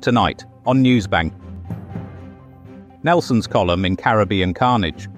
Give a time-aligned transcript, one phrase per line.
[0.00, 1.32] tonight on Newsbang.
[3.02, 5.08] Nelson's column in Caribbean Carnage.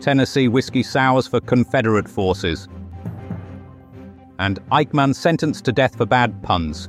[0.00, 2.68] Tennessee whiskey sours for Confederate forces.
[4.38, 6.88] And Eichmann sentenced to death for bad puns.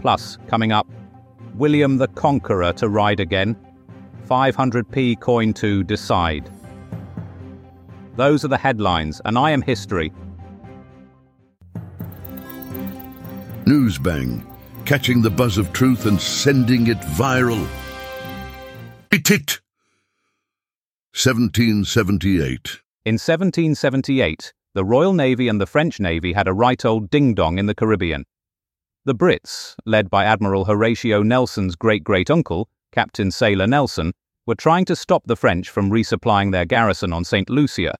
[0.00, 0.86] Plus, coming up,
[1.54, 3.56] William the Conqueror to ride again.
[4.26, 6.50] 500p coin to decide.
[8.16, 10.12] Those are the headlines, and I am history.
[13.64, 14.44] Newsbang,
[14.84, 17.66] catching the buzz of truth and sending it viral.
[19.10, 19.60] It it.
[21.14, 22.80] 1778.
[23.04, 27.58] In 1778, the Royal Navy and the French Navy had a right old ding dong
[27.58, 28.24] in the Caribbean.
[29.04, 34.12] The Brits, led by Admiral Horatio Nelson's great great uncle, Captain Sailor Nelson,
[34.46, 37.48] were trying to stop the French from resupplying their garrison on St.
[37.48, 37.94] Lucia.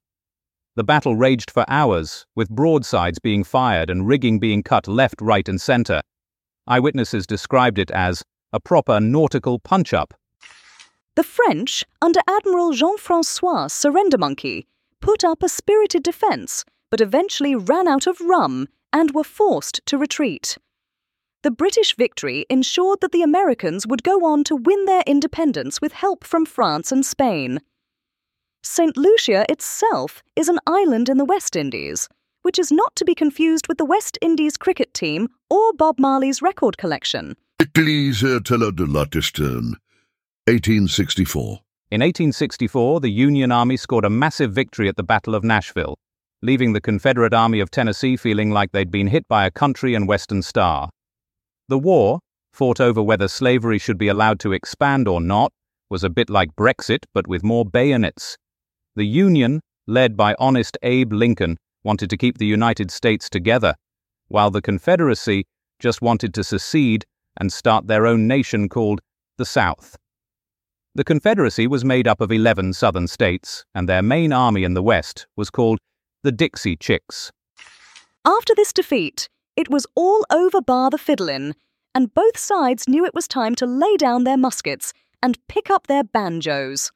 [0.77, 5.49] The battle raged for hours, with broadsides being fired and rigging being cut left, right,
[5.49, 6.03] and centre.
[6.67, 10.15] Eyewitnesses described it as a proper nautical punch up.
[11.17, 14.67] The French, under Admiral Jean Francois Surrender Monkey,
[15.01, 19.99] put up a spirited defence, but eventually ran out of rum and were forced to
[19.99, 20.57] retreat.
[21.43, 25.93] The British victory ensured that the Americans would go on to win their independence with
[25.93, 27.61] help from France and Spain.
[28.63, 28.97] St.
[28.97, 32.09] Lucia itself is an island in the West Indies,
[32.45, 36.43] which is not to be confused with the West Indies cricket team or Bob Marley's
[36.43, 37.35] record collection.
[37.59, 39.77] Ecclesia Tella de Lattiston,
[40.47, 41.61] 1864.
[41.91, 45.97] In 1864, the Union Army scored a massive victory at the Battle of Nashville,
[46.43, 50.07] leaving the Confederate Army of Tennessee feeling like they'd been hit by a country and
[50.07, 50.91] western star.
[51.69, 52.21] The war,
[52.53, 55.51] fought over whether slavery should be allowed to expand or not,
[55.89, 58.37] was a bit like Brexit but with more bayonets.
[58.97, 63.75] The Union, led by honest Abe Lincoln, wanted to keep the United States together,
[64.29, 65.47] while the Confederacy
[65.79, 67.05] just wanted to secede
[67.39, 69.01] and start their own nation called
[69.37, 69.97] the South.
[70.95, 74.83] The Confederacy was made up of 11 southern states, and their main army in the
[74.83, 75.79] West was called
[76.23, 77.33] the Dixie Chicks.
[78.25, 81.55] After this defeat, it was all over bar the fiddlin',
[81.95, 84.93] and both sides knew it was time to lay down their muskets
[85.23, 86.91] and pick up their banjos.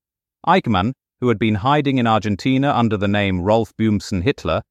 [0.44, 4.62] Eichmann, who had been hiding in Argentina under the name Rolf Bumsen Hitler,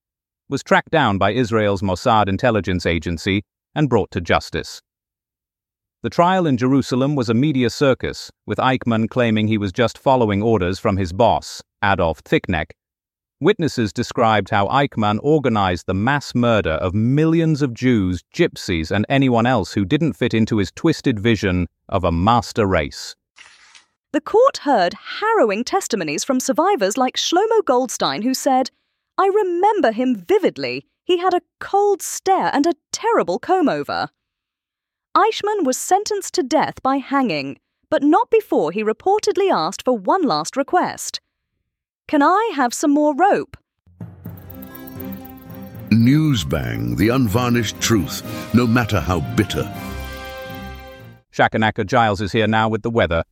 [0.50, 3.44] was tracked down by Israel's Mossad intelligence agency
[3.74, 4.82] and brought to justice.
[6.04, 10.42] The trial in Jerusalem was a media circus, with Eichmann claiming he was just following
[10.42, 12.72] orders from his boss, Adolf Thickneck.
[13.42, 19.46] Witnesses described how Eichmann organized the mass murder of millions of Jews, gypsies, and anyone
[19.46, 23.16] else who didn't fit into his twisted vision of a master race.
[24.12, 28.72] The court heard harrowing testimonies from survivors like Shlomo Goldstein, who said,
[29.18, 30.86] I remember him vividly.
[31.06, 34.10] He had a cold stare and a terrible comb over.
[35.16, 37.58] Eichmann was sentenced to death by hanging,
[37.90, 41.22] but not before he reportedly asked for one last request.
[42.10, 43.56] Can I have some more rope?
[45.92, 49.72] Newsbang, the unvarnished truth, no matter how bitter.
[51.32, 53.24] Shakanaka Giles is here now with the weather.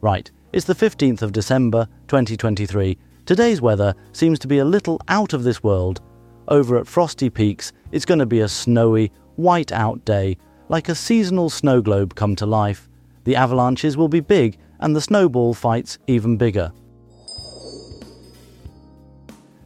[0.00, 2.96] Right, it's the 15th of December 2023.
[3.26, 6.00] Today's weather seems to be a little out of this world.
[6.48, 10.36] Over at Frosty Peaks, it's going to be a snowy, white out day,
[10.68, 12.88] like a seasonal snow globe come to life.
[13.24, 16.72] The avalanches will be big and the snowball fights even bigger.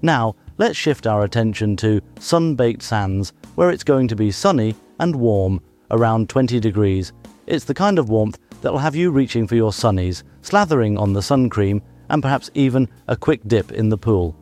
[0.00, 4.76] Now, let's shift our attention to sun baked sands, where it's going to be sunny
[5.00, 5.60] and warm,
[5.90, 7.12] around 20 degrees.
[7.46, 11.22] It's the kind of warmth that'll have you reaching for your sunnies, slathering on the
[11.22, 14.36] sun cream, and perhaps even a quick dip in the pool.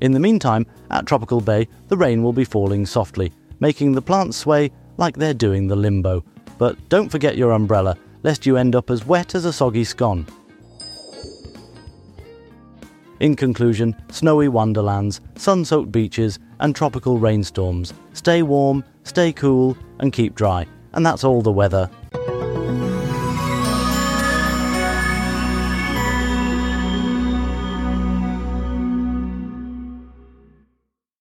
[0.00, 4.38] In the meantime, at Tropical Bay, the rain will be falling softly, making the plants
[4.38, 6.24] sway like they're doing the limbo.
[6.58, 10.26] But don't forget your umbrella, lest you end up as wet as a soggy scone.
[13.20, 17.92] In conclusion, snowy wonderlands, sun soaked beaches, and tropical rainstorms.
[18.14, 20.66] Stay warm, stay cool, and keep dry.
[20.94, 21.90] And that's all the weather.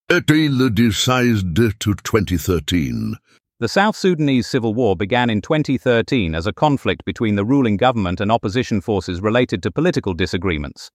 [0.09, 1.43] Été le 16
[1.77, 3.15] to 2013.
[3.59, 8.19] The South Sudanese civil war began in 2013 as a conflict between the ruling government
[8.19, 10.89] and opposition forces related to political disagreements.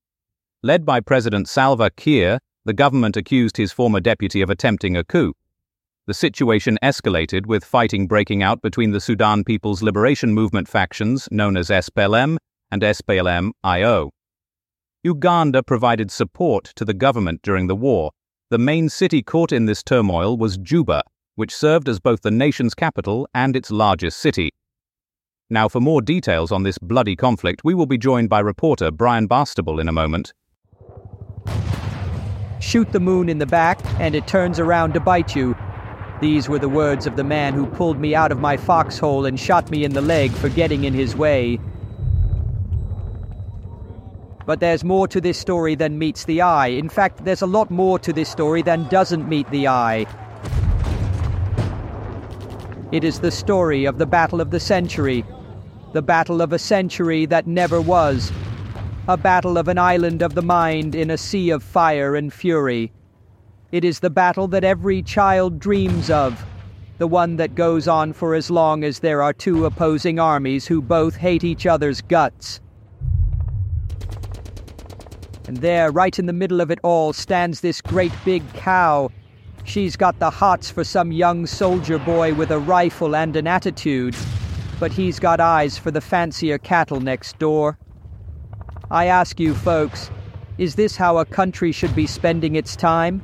[0.65, 5.33] Led by President Salva Kiir, the government accused his former deputy of attempting a coup.
[6.09, 11.57] The situation escalated with fighting breaking out between the Sudan People's Liberation Movement factions known
[11.57, 12.39] as SPLM
[12.73, 14.11] and SPLM-IO.
[15.05, 18.11] Uganda provided support to the government during the war.
[18.55, 21.03] The main city caught in this turmoil was Juba,
[21.35, 24.53] which served as both the nation's capital and its largest city.
[25.51, 29.27] Now, for more details on this bloody conflict, we will be joined by reporter Brian
[29.27, 30.33] Bastable in a moment.
[32.61, 35.57] Shoot the moon in the back, and it turns around to bite you.
[36.21, 39.41] These were the words of the man who pulled me out of my foxhole and
[39.41, 41.59] shot me in the leg for getting in his way.
[44.47, 46.67] But there's more to this story than meets the eye.
[46.67, 50.07] In fact, there's a lot more to this story than doesn't meet the eye.
[52.93, 55.25] It is the story of the battle of the century,
[55.93, 58.31] the battle of a century that never was,
[59.09, 62.93] a battle of an island of the mind in a sea of fire and fury.
[63.73, 66.45] It is the battle that every child dreams of,
[66.99, 70.81] the one that goes on for as long as there are two opposing armies who
[70.81, 72.61] both hate each other's guts.
[75.55, 79.13] And there, right in the middle of it all, stands this great big cow.
[79.63, 84.17] She's got the hots for some young soldier boy with a rifle and an attitude,
[84.81, 87.79] but he's got eyes for the fancier cattle next door.
[88.91, 90.11] I ask you, folks,
[90.59, 93.23] is this how a country should be spending its time?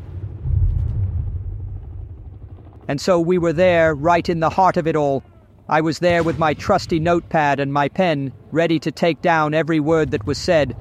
[2.87, 5.25] And so we were there, right in the heart of it all.
[5.69, 9.81] I was there with my trusty notepad and my pen, ready to take down every
[9.81, 10.77] word that was said.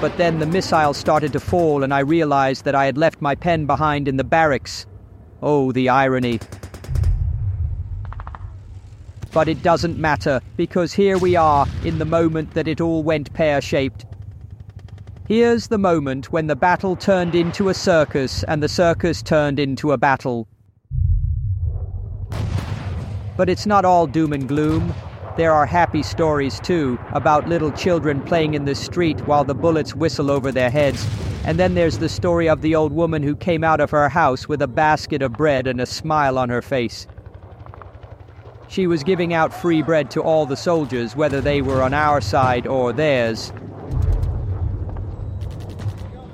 [0.00, 3.34] But then the missiles started to fall, and I realized that I had left my
[3.34, 4.86] pen behind in the barracks.
[5.42, 6.40] Oh, the irony.
[9.32, 13.32] But it doesn't matter, because here we are, in the moment that it all went
[13.34, 14.06] pear shaped.
[15.28, 19.92] Here's the moment when the battle turned into a circus, and the circus turned into
[19.92, 20.48] a battle.
[23.36, 24.94] But it's not all doom and gloom.
[25.36, 29.94] There are happy stories, too, about little children playing in the street while the bullets
[29.94, 31.06] whistle over their heads.
[31.44, 34.48] And then there's the story of the old woman who came out of her house
[34.48, 37.06] with a basket of bread and a smile on her face.
[38.68, 42.20] She was giving out free bread to all the soldiers, whether they were on our
[42.20, 43.52] side or theirs.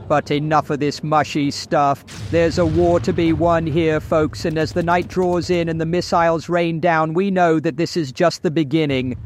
[0.09, 2.05] But enough of this mushy stuff.
[2.31, 5.81] There's a war to be won here, folks, and as the night draws in and
[5.81, 9.17] the missiles rain down, we know that this is just the beginning.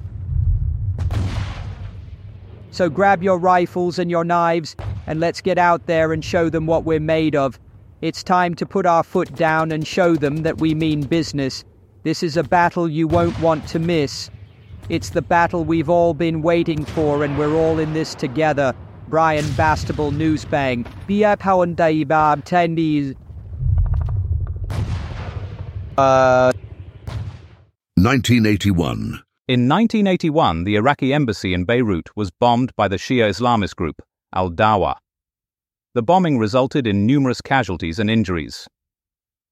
[2.71, 4.75] So grab your rifles and your knives,
[5.06, 7.59] and let's get out there and show them what we're made of.
[8.00, 11.65] It's time to put our foot down and show them that we mean business.
[12.05, 14.31] This is a battle you won't want to miss.
[14.88, 18.75] It's the battle we've all been waiting for, and we're all in this together.
[19.11, 20.87] Brian Bastable Newsbang.
[21.09, 23.17] Bia Pawandaibab Tendies.
[25.99, 26.53] Uh.
[27.97, 29.21] 1981.
[29.49, 34.01] In 1981, the Iraqi embassy in Beirut was bombed by the Shia Islamist group,
[34.33, 34.95] Al Dawa.
[35.95, 38.69] The bombing resulted in numerous casualties and injuries.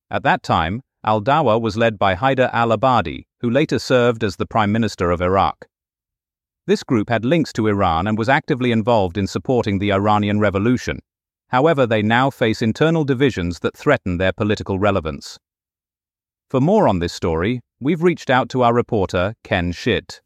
[0.09, 4.37] At that time, Al Dawa was led by Haider al Abadi, who later served as
[4.37, 5.67] the Prime Minister of Iraq.
[6.69, 10.99] This group had links to Iran and was actively involved in supporting the Iranian Revolution.
[11.47, 15.39] However, they now face internal divisions that threaten their political relevance.
[16.51, 20.21] For more on this story, we've reached out to our reporter, Ken Schitt.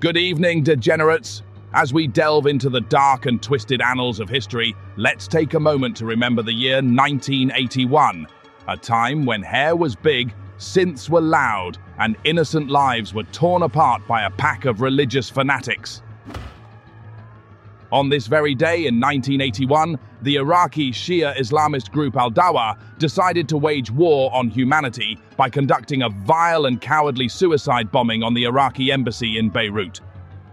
[0.00, 1.44] Good evening, degenerates.
[1.72, 5.96] As we delve into the dark and twisted annals of history, let's take a moment
[5.98, 8.26] to remember the year 1981,
[8.66, 14.06] a time when hair was big synths were loud, and innocent lives were torn apart
[14.06, 16.02] by a pack of religious fanatics.
[17.92, 23.56] On this very day in 1981, the Iraqi Shia Islamist group Al Dawa decided to
[23.56, 28.92] wage war on humanity by conducting a vile and cowardly suicide bombing on the Iraqi
[28.92, 30.00] embassy in Beirut.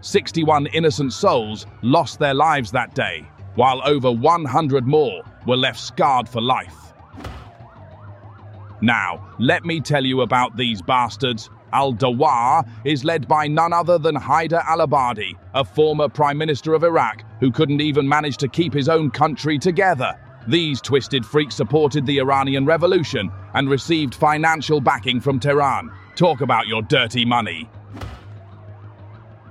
[0.00, 6.28] 61 innocent souls lost their lives that day, while over 100 more were left scarred
[6.28, 6.87] for life.
[8.80, 11.50] Now, let me tell you about these bastards.
[11.72, 16.74] Al Dawa is led by none other than Haider al Abadi, a former Prime Minister
[16.74, 20.18] of Iraq who couldn't even manage to keep his own country together.
[20.46, 25.90] These twisted freaks supported the Iranian Revolution and received financial backing from Tehran.
[26.14, 27.68] Talk about your dirty money.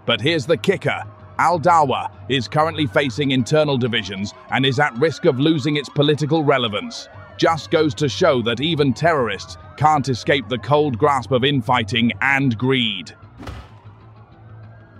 [0.05, 1.03] But here's the kicker
[1.37, 6.43] Al Dawa is currently facing internal divisions and is at risk of losing its political
[6.43, 7.09] relevance.
[7.37, 12.57] Just goes to show that even terrorists can't escape the cold grasp of infighting and
[12.57, 13.13] greed.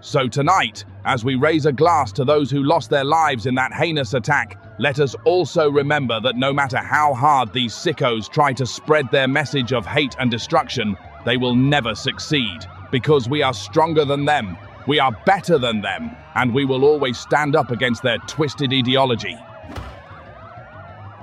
[0.02, 3.74] So tonight, as we raise a glass to those who lost their lives in that
[3.74, 8.66] heinous attack, let us also remember that no matter how hard these sickos try to
[8.66, 12.60] spread their message of hate and destruction, they will never succeed,
[12.92, 17.18] because we are stronger than them, we are better than them, and we will always
[17.18, 19.38] stand up against their twisted ideology.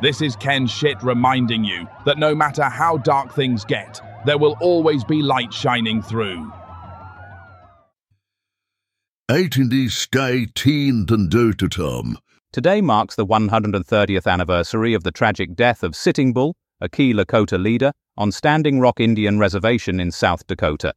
[0.02, 4.56] This is Ken Shit reminding you that no matter how dark things get, there will
[4.60, 6.52] always be light shining through.
[9.30, 12.18] 18 Sky Teen Tom.
[12.52, 17.60] Today marks the 130th anniversary of the tragic death of Sitting Bull, a key Lakota
[17.60, 20.92] leader, on Standing Rock Indian Reservation in South Dakota.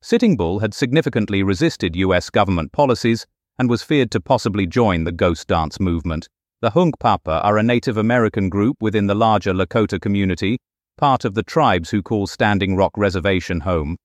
[0.00, 2.30] Sitting Bull had significantly resisted U.S.
[2.30, 3.26] government policies
[3.58, 6.28] and was feared to possibly join the ghost dance movement.
[6.62, 10.60] The Hunkpapa are a Native American group within the larger Lakota community,
[10.96, 13.96] part of the tribes who call Standing Rock Reservation home.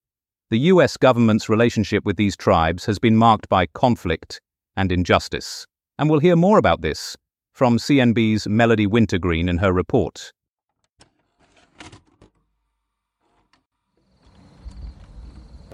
[0.50, 0.98] The U.S.
[0.98, 4.42] government's relationship with these tribes has been marked by conflict
[4.76, 5.68] and injustice,
[6.00, 7.16] and we'll hear more about this
[7.54, 10.32] from CNB's Melody Wintergreen in her report.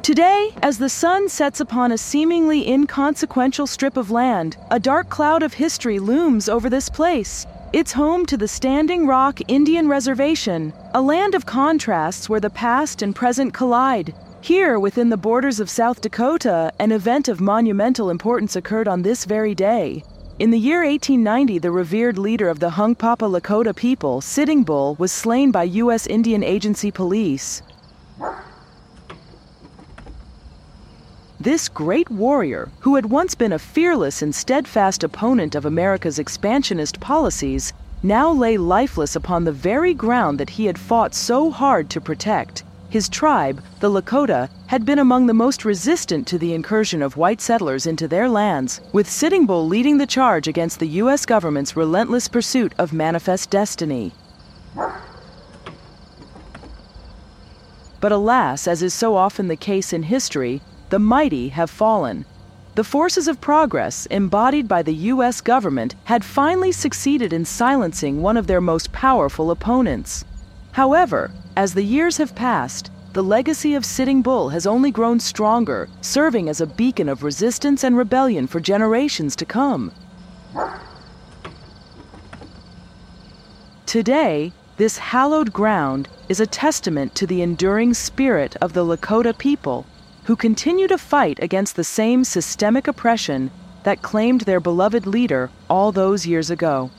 [0.04, 5.44] Today, as the sun sets upon a seemingly inconsequential strip of land, a dark cloud
[5.44, 7.46] of history looms over this place.
[7.72, 13.02] It's home to the Standing Rock Indian Reservation, a land of contrasts where the past
[13.02, 14.14] and present collide.
[14.42, 19.24] Here, within the borders of South Dakota, an event of monumental importance occurred on this
[19.24, 20.04] very day.
[20.38, 25.14] In the year 1890, the revered leader of the Hunkpapa Lakota people, Sitting Bull, was
[25.14, 26.08] slain by U.S.
[26.08, 27.62] Indian Agency police.
[31.44, 37.02] This great warrior, who had once been a fearless and steadfast opponent of America's expansionist
[37.02, 42.00] policies, now lay lifeless upon the very ground that he had fought so hard to
[42.00, 42.64] protect.
[42.90, 47.42] His tribe, the Lakota, had been among the most resistant to the incursion of white
[47.42, 51.26] settlers into their lands, with Sitting Bull leading the charge against the U.S.
[51.26, 54.14] government's relentless pursuit of manifest destiny.
[58.00, 62.26] But alas, as is so often the case in history, the mighty have fallen.
[62.76, 65.42] The forces of progress, embodied by the U.S.
[65.42, 70.26] government, had finally succeeded in silencing one of their most powerful opponents.
[70.72, 75.88] However, as the years have passed, the legacy of Sitting Bull has only grown stronger,
[76.02, 79.92] serving as a beacon of resistance and rebellion for generations to come.
[83.86, 89.86] Today, this hallowed ground is a testament to the enduring spirit of the Lakota people,
[90.26, 93.52] who continue to fight against the same systemic oppression
[93.84, 96.90] that claimed their beloved leader all those years ago.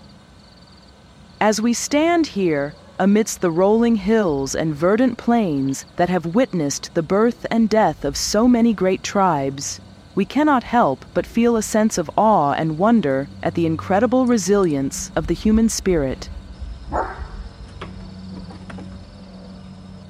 [1.41, 7.03] As we stand here, amidst the rolling hills and verdant plains that have witnessed the
[7.03, 9.81] birth and death of so many great tribes,
[10.15, 15.11] we cannot help but feel a sense of awe and wonder at the incredible resilience
[15.17, 16.29] of the human spirit.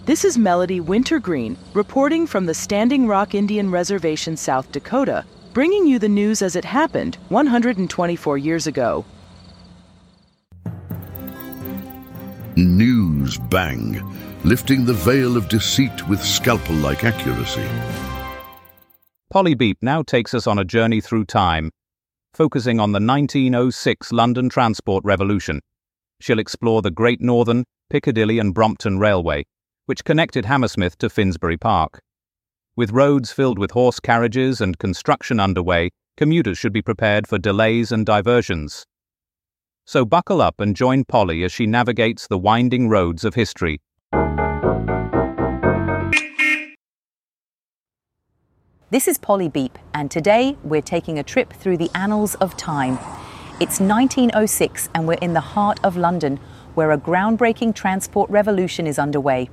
[0.07, 5.99] This is Melody Wintergreen reporting from the Standing Rock Indian Reservation, South Dakota, bringing you
[5.99, 9.03] the news as it happened 124 years ago.
[12.55, 14.03] News Bang,
[14.45, 17.67] lifting the veil of deceit with scalpel like accuracy.
[19.31, 21.71] Polly Beep now takes us on a journey through time,
[22.35, 25.63] focusing on the 1906 London Transport Revolution.
[26.21, 29.45] She'll explore the Great Northern, Piccadilly, and Brompton Railway,
[29.87, 32.01] which connected Hammersmith to Finsbury Park.
[32.75, 37.93] With roads filled with horse carriages and construction underway, commuters should be prepared for delays
[37.93, 38.85] and diversions.
[39.85, 43.81] So buckle up and join Polly as she navigates the winding roads of history.
[48.91, 52.99] This is Polly Beep, and today we're taking a trip through the annals of time.
[53.61, 56.39] It's 1906, and we're in the heart of London,
[56.75, 59.51] where a groundbreaking transport revolution is underway.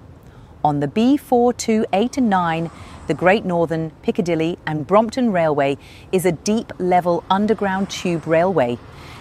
[0.63, 2.71] On the B428 and 9,
[3.07, 5.77] the Great Northern, Piccadilly, and Brompton Railway
[6.11, 8.77] is a deep level underground tube railway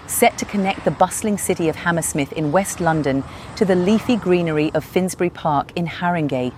[0.06, 3.25] set to connect the bustling city of Hammersmith in West London
[3.56, 6.52] to the leafy greenery of Finsbury Park in Haringey.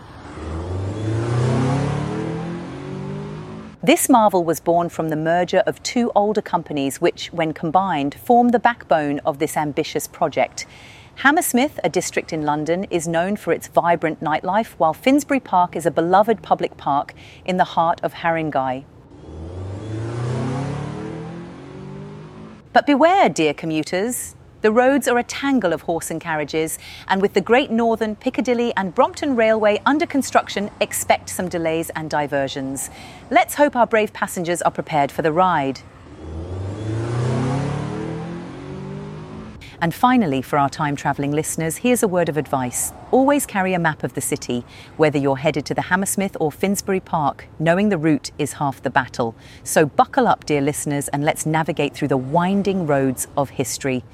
[3.85, 8.51] This marvel was born from the merger of two older companies, which, when combined, form
[8.51, 10.67] the backbone of this ambitious project.
[11.17, 15.87] Hammersmith, a district in London, is known for its vibrant nightlife, while Finsbury Park is
[15.87, 17.15] a beloved public park
[17.45, 18.85] in the heart of Haringey.
[22.73, 24.35] But beware, dear commuters.
[24.63, 26.79] The roads are a tangle of horse and carriages,
[27.09, 32.09] and with the Great Northern, Piccadilly, and Brompton Railway under construction, expect some delays and
[32.09, 32.89] diversions.
[33.31, 35.81] Let's hope our brave passengers are prepared for the ride.
[39.83, 42.93] And finally, for our time travelling listeners, here's a word of advice.
[43.11, 44.65] Always carry a map of the city.
[44.97, 48.91] Whether you're headed to the Hammersmith or Finsbury Park, knowing the route is half the
[48.91, 49.35] battle.
[49.65, 54.05] So buckle up, dear listeners, and let's navigate through the winding roads of history.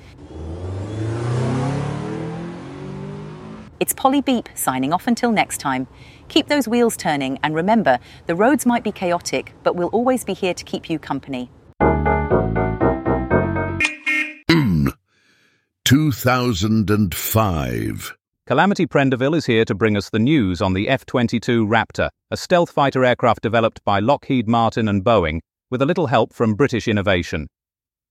[3.79, 5.87] It's Polly Beep signing off until next time.
[6.29, 10.33] Keep those wheels turning, and remember, the roads might be chaotic, but we'll always be
[10.33, 11.51] here to keep you company.
[15.89, 18.17] 2005.
[18.47, 22.37] Calamity Prendeville is here to bring us the news on the F 22 Raptor, a
[22.37, 25.41] stealth fighter aircraft developed by Lockheed Martin and Boeing
[25.71, 27.49] with a little help from British innovation.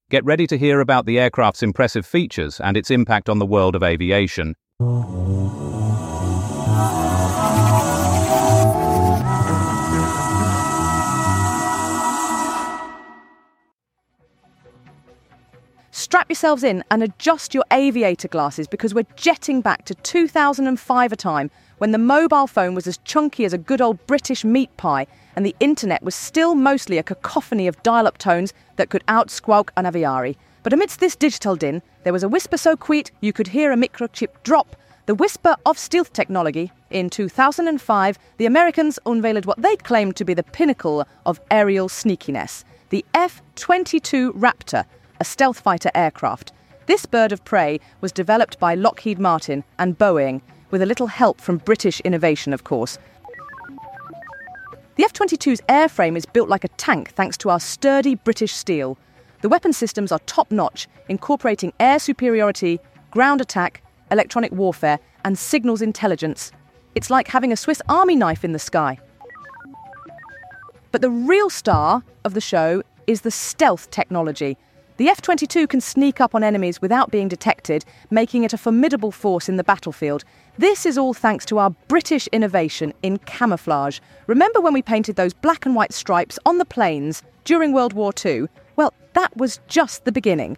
[0.10, 3.75] Get ready to hear about the aircraft's impressive features and its impact on the world
[3.75, 4.55] of aviation.
[16.07, 21.15] Strap yourselves in and adjust your aviator glasses because we're jetting back to 2005 a
[21.17, 25.05] time when the mobile phone was as chunky as a good old British meat pie
[25.35, 29.29] and the internet was still mostly a cacophony of dial up tones that could out
[29.29, 30.37] squawk an aviary.
[30.63, 33.75] But amidst this digital din, there was a whisper so sweet you could hear a
[33.75, 34.77] microchip drop.
[35.07, 36.71] The whisper of stealth technology.
[36.89, 42.63] In 2005, the Americans unveiled what they claimed to be the pinnacle of aerial sneakiness
[42.89, 44.85] the F 22 Raptor,
[45.19, 46.51] a stealth fighter aircraft.
[46.86, 51.41] This bird of prey was developed by Lockheed Martin and Boeing, with a little help
[51.41, 52.97] from British innovation, of course.
[54.95, 58.97] The F 22's airframe is built like a tank thanks to our sturdy British steel.
[59.41, 62.79] The weapon systems are top notch, incorporating air superiority,
[63.12, 66.51] ground attack, electronic warfare, and signals intelligence.
[66.95, 68.97] It's like having a Swiss army knife in the sky.
[70.91, 74.58] But the real star of the show is the stealth technology.
[74.97, 79.12] The F 22 can sneak up on enemies without being detected, making it a formidable
[79.12, 80.23] force in the battlefield.
[80.57, 83.99] This is all thanks to our British innovation in camouflage.
[84.25, 88.12] Remember when we painted those black and white stripes on the planes during World War
[88.25, 88.47] II?
[88.75, 90.57] Well, that was just the beginning.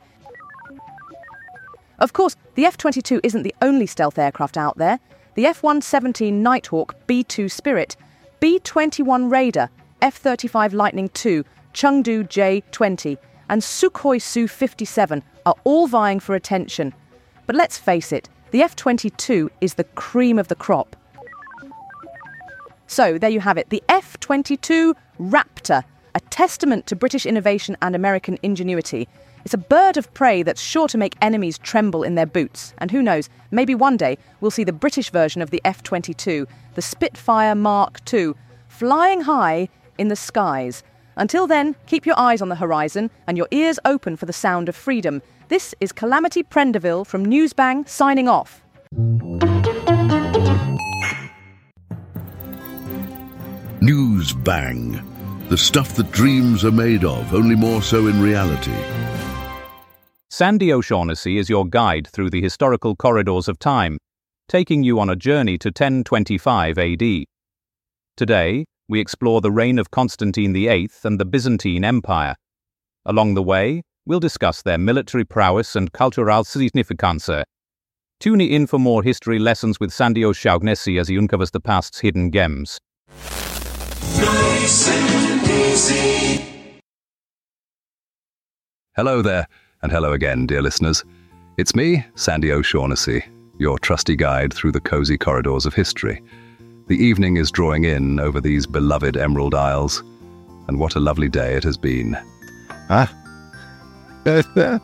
[2.00, 5.02] Of course, the F 22 isn't the only stealth aircraft out there.
[5.36, 7.98] The F 117 Nighthawk B 2 Spirit,
[8.40, 9.70] B 21 Raider,
[10.02, 13.18] F 35 Lightning II, Chengdu J 20,
[13.50, 16.94] and Sukhoi Su 57 are all vying for attention.
[17.48, 20.96] But let's face it, the F 22 is the cream of the crop.
[22.88, 25.84] So there you have it the F 22 Raptor,
[26.16, 29.08] a testament to British innovation and American ingenuity.
[29.46, 32.74] It's a bird of prey that's sure to make enemies tremble in their boots.
[32.80, 36.48] And who knows, maybe one day we'll see the British version of the F 22,
[36.76, 38.34] the Spitfire Mark II,
[38.68, 40.84] flying high in the skies.
[41.20, 44.70] Until then, keep your eyes on the horizon and your ears open for the sound
[44.70, 45.22] of freedom.
[45.50, 48.64] This is Calamity Prendeville from Newsbang signing off.
[53.82, 55.02] News Bang.
[55.50, 58.72] The stuff that dreams are made of, only more so in reality.
[60.30, 63.98] Sandy O'Shaughnessy is your guide through the historical corridors of time,
[64.48, 67.26] taking you on a journey to 1025 AD.
[68.16, 72.36] Today, we explore the reign of Constantine VIII and the Byzantine Empire.
[73.06, 77.30] Along the way, we'll discuss their military prowess and cultural significance.
[78.20, 82.32] Tune in for more history lessons with Sandy O'Shaughnessy as he uncovers the past's hidden
[82.32, 82.80] gems.
[84.18, 86.46] Nice and easy.
[88.96, 89.48] Hello there,
[89.84, 91.06] and hello again, dear listeners.
[91.58, 93.24] It's me, Sandy O'Shaughnessy,
[93.60, 96.22] your trusty guide through the cozy corridors of history.
[96.90, 100.04] The evening is drawing in over these beloved Emerald Isles,
[100.68, 102.18] and what a lovely day it has been.
[102.90, 103.14] Ah.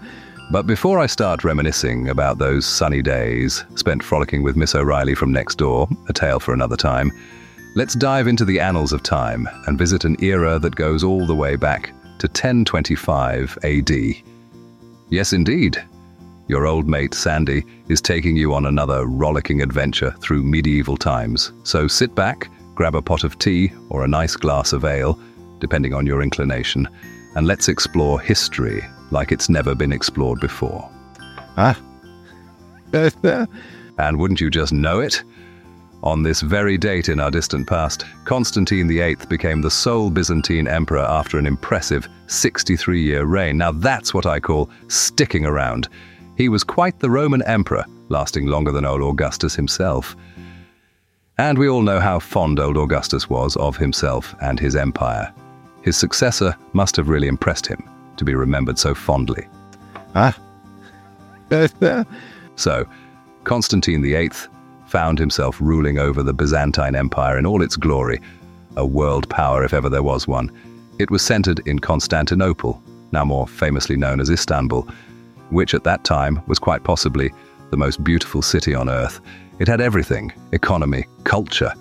[0.52, 5.32] But before I start reminiscing about those sunny days spent frolicking with Miss O'Reilly from
[5.32, 7.12] next door, a tale for another time,
[7.76, 11.34] let's dive into the annals of time and visit an era that goes all the
[11.34, 11.88] way back
[12.20, 13.92] to 1025 AD.
[15.10, 15.84] Yes, indeed.
[16.48, 21.52] Your old mate Sandy is taking you on another rollicking adventure through medieval times.
[21.64, 25.20] So sit back, grab a pot of tea or a nice glass of ale,
[25.60, 26.88] depending on your inclination,
[27.36, 30.88] and let's explore history like it's never been explored before.
[31.58, 31.80] Ah.
[33.98, 35.24] and wouldn't you just know it?
[36.04, 41.00] On this very date in our distant past, Constantine VIII became the sole Byzantine emperor
[41.00, 43.58] after an impressive 63 year reign.
[43.58, 45.90] Now that's what I call sticking around.
[46.36, 50.16] He was quite the Roman emperor, lasting longer than old Augustus himself.
[51.38, 55.34] And we all know how fond old Augustus was of himself and his empire.
[55.82, 57.84] His successor must have really impressed him
[58.18, 59.48] to be remembered so fondly.
[60.16, 60.38] Ah.
[62.56, 62.88] so,
[63.44, 64.32] Constantine VIII
[64.88, 68.20] found himself ruling over the Byzantine Empire in all its glory,
[68.78, 70.52] a world power if ever there was one.
[71.00, 74.88] It was centered in Constantinople, now more famously known as Istanbul,
[75.50, 77.32] which at that time was quite possibly
[77.72, 79.22] the most beautiful city on earth.
[79.60, 81.74] It had everything economy, culture.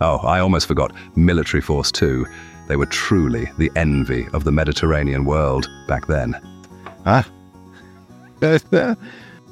[0.00, 2.26] Oh, I almost forgot military force too.
[2.68, 6.38] They were truly the envy of the Mediterranean world back then.
[7.06, 7.26] Ah.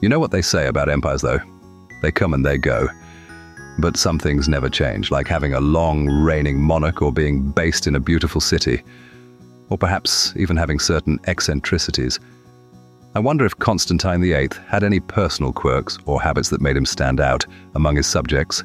[0.00, 1.40] you know what they say about empires, though?
[2.02, 2.88] They come and they go.
[3.78, 7.94] But some things never change, like having a long reigning monarch or being based in
[7.94, 8.82] a beautiful city,
[9.70, 12.20] or perhaps even having certain eccentricities.
[13.16, 17.18] I wonder if Constantine VIII had any personal quirks or habits that made him stand
[17.18, 18.62] out among his subjects.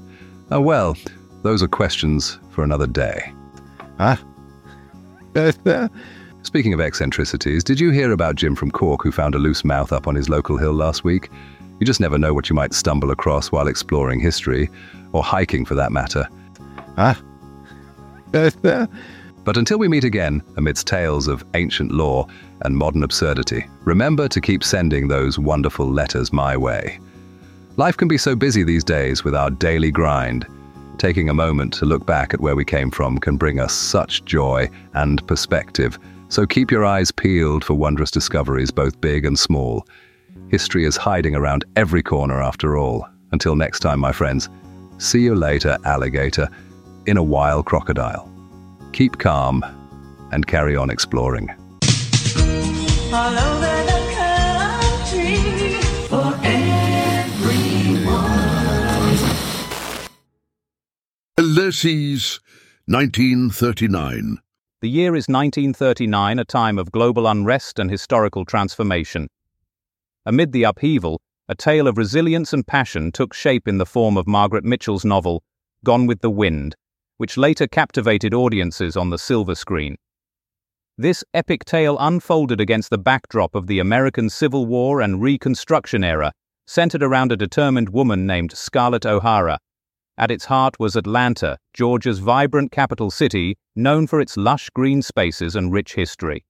[0.51, 0.97] Oh well,
[1.41, 3.31] those are questions for another day.
[3.97, 4.21] Ah.
[6.43, 9.93] Speaking of eccentricities, did you hear about Jim from Cork who found a loose mouth
[9.93, 11.29] up on his local hill last week?
[11.79, 14.69] You just never know what you might stumble across while exploring history,
[15.13, 16.27] or hiking for that matter.
[16.97, 17.17] Ah.
[18.33, 22.27] but until we meet again, amidst tales of ancient lore
[22.63, 26.99] and modern absurdity, remember to keep sending those wonderful letters my way.
[27.77, 30.45] Life can be so busy these days with our daily grind.
[30.97, 34.25] Taking a moment to look back at where we came from can bring us such
[34.25, 35.97] joy and perspective.
[36.29, 39.87] So keep your eyes peeled for wondrous discoveries, both big and small.
[40.49, 43.07] History is hiding around every corner after all.
[43.31, 44.49] Until next time, my friends,
[44.97, 46.49] see you later, alligator,
[47.05, 48.29] in a wild crocodile.
[48.93, 49.63] Keep calm
[50.31, 51.49] and carry on exploring.
[53.13, 55.35] All over the country
[56.07, 56.71] for everyone.
[61.37, 62.39] Ulysses,
[62.85, 64.37] 1939.
[64.79, 69.27] The year is 1939, a time of global unrest and historical transformation.
[70.25, 71.19] Amid the upheaval,
[71.49, 75.43] a tale of resilience and passion took shape in the form of Margaret Mitchell's novel,
[75.83, 76.77] Gone with the Wind,
[77.17, 79.97] which later captivated audiences on the silver screen.
[81.01, 86.31] This epic tale unfolded against the backdrop of the American Civil War and Reconstruction era,
[86.67, 89.57] centered around a determined woman named Scarlett O'Hara.
[90.19, 95.55] At its heart was Atlanta, Georgia's vibrant capital city, known for its lush green spaces
[95.55, 96.45] and rich history.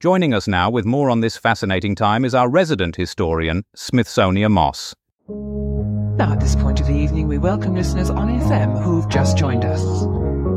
[0.00, 4.94] Joining us now with more on this fascinating time is our resident historian, Smithsonia Moss.
[5.28, 9.66] Now, at this point of the evening, we welcome listeners on FM who've just joined
[9.66, 10.47] us.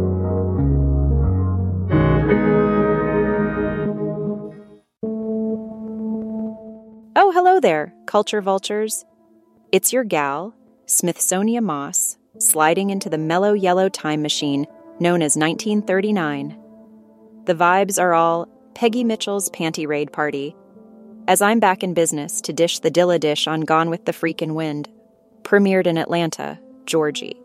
[7.62, 9.06] There, culture vultures.
[9.72, 10.54] It's your gal,
[10.86, 14.66] Smithsonia Moss, sliding into the mellow yellow time machine
[15.00, 16.58] known as 1939.
[17.46, 20.56] The vibes are all Peggy Mitchell's Panty Raid Party,
[21.28, 24.54] as I'm back in business to dish the Dilla dish on Gone with the Freakin'
[24.54, 24.90] Wind,
[25.44, 27.42] premiered in Atlanta, Georgie.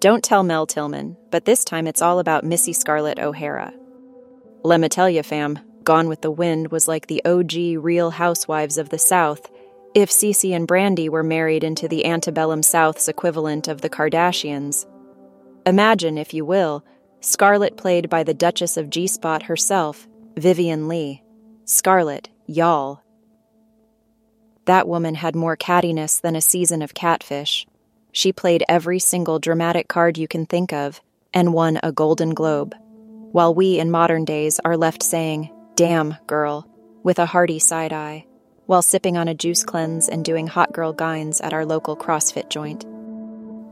[0.00, 3.72] Don't tell Mel Tillman, but this time it's all about Missy Scarlett O'Hara.
[4.62, 8.88] Lemme tell you, fam, Gone with the Wind was like the OG Real Housewives of
[8.90, 9.50] the South
[9.94, 14.86] if Cece and Brandy were married into the antebellum South's equivalent of the Kardashians.
[15.66, 16.84] Imagine, if you will,
[17.20, 21.22] Scarlett played by the Duchess of G Spot herself, Vivien Leigh.
[21.66, 23.02] Scarlett, y'all.
[24.64, 27.66] That woman had more cattiness than a season of catfish.
[28.12, 31.00] She played every single dramatic card you can think of
[31.34, 32.74] and won a Golden Globe,
[33.32, 36.68] while we in modern days are left saying, Damn, girl,
[37.02, 38.26] with a hearty side eye,
[38.66, 42.50] while sipping on a juice cleanse and doing hot girl grinds at our local CrossFit
[42.50, 42.84] joint.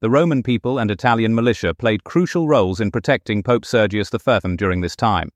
[0.00, 4.80] The Roman people and Italian militia played crucial roles in protecting Pope Sergius I during
[4.80, 5.28] this time.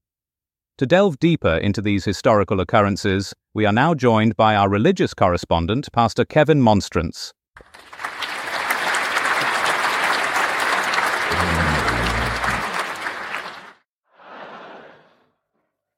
[0.79, 5.92] To delve deeper into these historical occurrences, we are now joined by our religious correspondent,
[5.92, 7.35] Pastor Kevin Monstrance.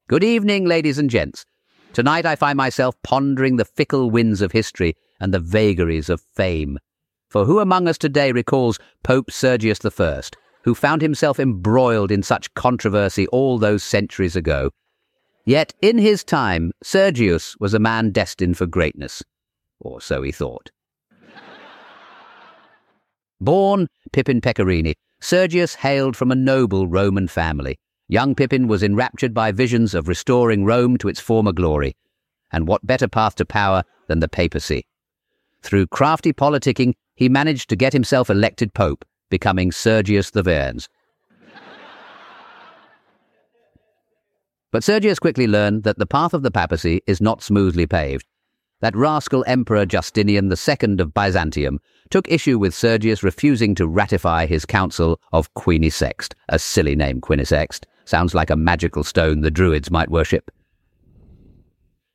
[0.07, 1.47] Good evening, ladies and gents.
[1.95, 6.79] Tonight I find myself pondering the fickle winds of history and the vagaries of fame.
[7.31, 10.21] For who among us today recalls Pope Sergius I,
[10.64, 14.73] who found himself embroiled in such controversy all those centuries ago?
[15.47, 19.23] Yet in his time, Sergius was a man destined for greatness.
[19.81, 20.71] Or so he thought.
[23.40, 27.79] Born Pippin Pecorini, Sergius hailed from a noble Roman family.
[28.09, 31.97] Young Pippin was enraptured by visions of restoring Rome to its former glory.
[32.53, 34.87] And what better path to power than the papacy?
[35.62, 40.88] Through crafty politicking, he managed to get himself elected pope, becoming Sergius the Verns.
[44.71, 48.27] But Sergius quickly learned that the path of the papacy is not smoothly paved.
[48.81, 54.67] That rascal Emperor Justinian II of Byzantium took issue with Sergius refusing to ratify his
[54.67, 60.11] council of Quinisext, a silly name Quinisext, Sounds like a magical stone the Druids might
[60.11, 60.51] worship.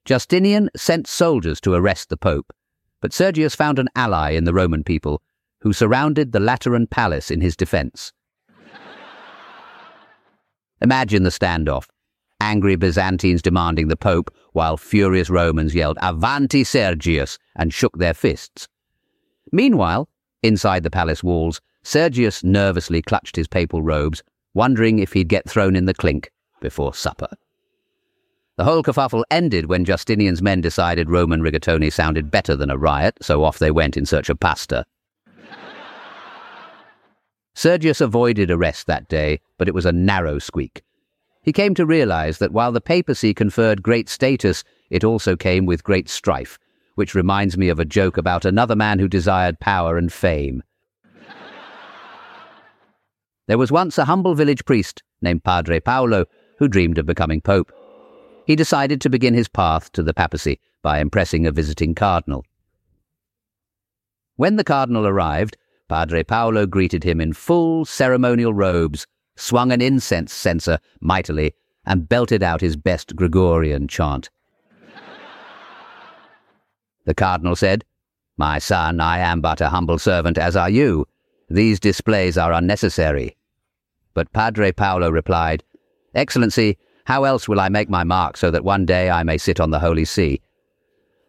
[0.06, 2.54] Justinian sent soldiers to arrest the Pope,
[3.02, 5.21] but Sergius found an ally in the Roman people
[5.62, 8.13] who surrounded the Lateran palace in his defense.
[10.82, 11.88] Imagine the standoff.
[12.39, 18.67] Angry Byzantines demanding the Pope, while furious Romans yelled, Avanti Sergius, and shook their fists.
[19.52, 20.08] Meanwhile,
[20.41, 25.75] inside the palace walls, Sergius nervously clutched his papal robes wondering if he'd get thrown
[25.75, 26.31] in the clink
[26.62, 27.29] before supper.
[28.57, 33.17] The whole kerfuffle ended when Justinian's men decided Roman rigatoni sounded better than a riot,
[33.21, 34.85] so off they went in search of pasta.
[37.53, 40.81] Sergius avoided arrest that day, but it was a narrow squeak.
[41.41, 45.83] He came to realize that while the papacy conferred great status, it also came with
[45.83, 46.59] great strife,
[46.95, 50.63] which reminds me of a joke about another man who desired power and fame.
[53.49, 56.25] There was once a humble village priest named Padre Paolo
[56.59, 57.71] who dreamed of becoming pope.
[58.45, 62.45] He decided to begin his path to the papacy by impressing a visiting cardinal.
[64.35, 65.57] When the cardinal arrived,
[65.88, 71.55] Padre Paolo greeted him in full ceremonial robes, swung an incense censer mightily,
[71.88, 74.29] and belted out his best Gregorian chant.
[77.05, 77.83] The cardinal said,
[78.38, 81.07] My son, I am but a humble servant, as are you.
[81.49, 83.38] These displays are unnecessary.
[84.19, 85.63] But Padre Paolo replied,
[86.13, 89.62] Excellency, how else will I make my mark so that one day I may sit
[89.62, 90.41] on the Holy See?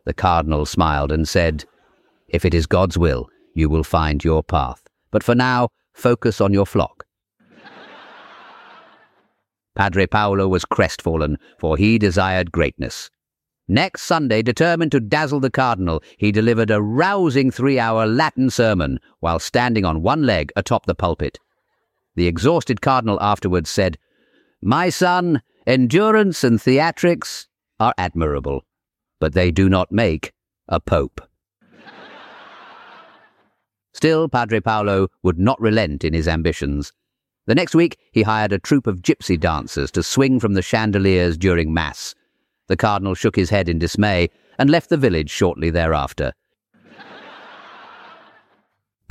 [0.07, 1.64] The cardinal smiled and said,
[2.26, 4.83] If it is God's will, you will find your path.
[5.12, 7.07] But for now, focus on your flock.
[9.76, 13.09] Padre Paolo was crestfallen, for he desired greatness.
[13.68, 19.38] Next Sunday, determined to dazzle the cardinal, he delivered a rousing three-hour Latin sermon while
[19.38, 21.38] standing on one leg atop the pulpit.
[22.16, 23.99] The exhausted cardinal afterwards said,
[24.62, 27.46] My son, endurance and theatrics
[27.79, 28.64] are admirable,
[29.20, 30.33] but they do not make
[30.68, 31.20] a pope.
[33.92, 36.92] Still, Padre Paolo would not relent in his ambitions.
[37.46, 41.37] The next week, he hired a troupe of gypsy dancers to swing from the chandeliers
[41.37, 42.14] during Mass.
[42.68, 46.33] The cardinal shook his head in dismay and left the village shortly thereafter.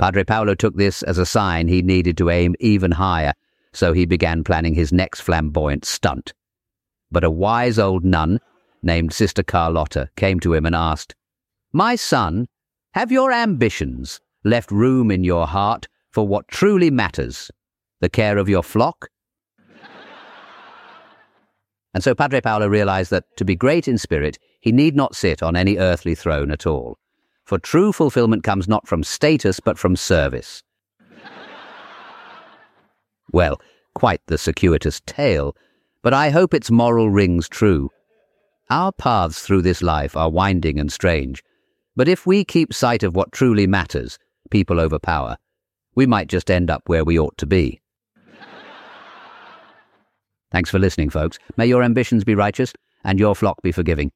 [0.00, 3.34] Padre Paolo took this as a sign he needed to aim even higher,
[3.74, 6.32] so he began planning his next flamboyant stunt.
[7.12, 8.40] But a wise old nun,
[8.82, 11.14] named Sister Carlotta, came to him and asked,
[11.74, 12.48] My son,
[12.94, 17.50] have your ambitions left room in your heart for what truly matters
[18.00, 19.10] the care of your flock.
[21.92, 25.42] And so Padre Paolo realized that to be great in spirit, he need not sit
[25.42, 26.99] on any earthly throne at all.
[27.50, 30.62] For true fulfillment comes not from status, but from service.
[33.32, 33.60] Well,
[33.96, 35.56] quite the circuitous tale,
[36.00, 37.90] but I hope its moral rings true.
[38.70, 41.42] Our paths through this life are winding and strange,
[41.96, 44.16] but if we keep sight of what truly matters,
[44.50, 45.36] people over power,
[45.96, 47.80] we might just end up where we ought to be.
[50.52, 51.40] Thanks for listening, folks.
[51.56, 54.12] May your ambitions be righteous and your flock be forgiving.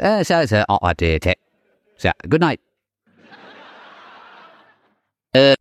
[0.00, 1.38] Uh, so, so, oh, did it.
[1.96, 2.60] So, good night.
[5.34, 5.56] This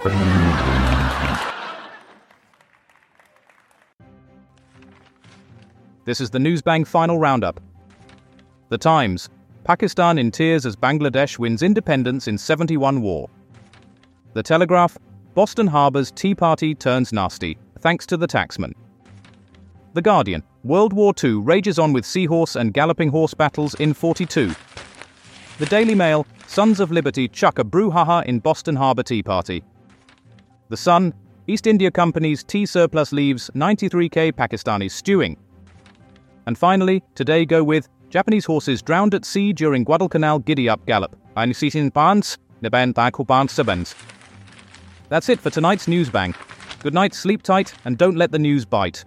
[6.19, 7.61] is the Newsbang final roundup.
[8.67, 9.29] The Times
[9.63, 13.29] Pakistan in tears as Bangladesh wins independence in 71 war.
[14.33, 14.97] The Telegraph
[15.35, 18.73] Boston Harbor's Tea Party turns nasty, thanks to the taxman.
[19.93, 24.53] The Guardian World War II rages on with seahorse and galloping horse battles in 42.
[25.61, 29.63] The Daily Mail Sons of Liberty chuck a brouhaha in Boston Harbor Tea Party.
[30.69, 31.13] The Sun
[31.45, 35.37] East India Company's tea surplus leaves 93k Pakistanis stewing.
[36.47, 41.15] And finally, today go with Japanese horses drowned at sea during Guadalcanal giddy up gallop.
[41.37, 42.91] Eine Sitin Barnes, Neben
[43.47, 43.93] Sabens.
[45.09, 46.35] That's it for tonight's Newsbang.
[46.81, 49.05] Good night, sleep tight, and don't let the news bite.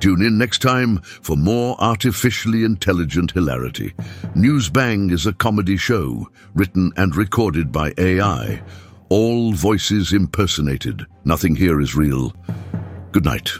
[0.00, 3.92] Tune in next time for more artificially intelligent hilarity.
[4.36, 8.62] Newsbang is a comedy show written and recorded by AI.
[9.08, 11.06] All voices impersonated.
[11.24, 12.32] Nothing here is real.
[13.10, 13.50] Good night.